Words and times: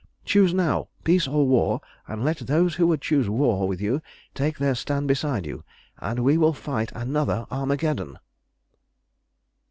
Choose 0.25 0.51
now, 0.51 0.87
peace 1.03 1.27
or 1.27 1.45
war, 1.45 1.79
and 2.07 2.23
let 2.25 2.37
those 2.37 2.73
who 2.73 2.87
would 2.87 3.01
choose 3.03 3.29
war 3.29 3.67
with 3.67 3.79
you 3.79 4.01
take 4.33 4.57
their 4.57 4.73
stand 4.73 5.07
beside 5.07 5.45
you, 5.45 5.63
and 5.99 6.23
we 6.23 6.39
will 6.39 6.53
fight 6.53 6.91
another 6.95 7.45
Armageddon!" 7.51 8.17